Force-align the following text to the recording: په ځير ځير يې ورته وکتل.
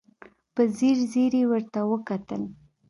په 0.55 0.61
ځير 0.77 0.97
ځير 1.11 1.33
يې 1.39 1.43
ورته 1.51 1.79
وکتل. 1.91 2.41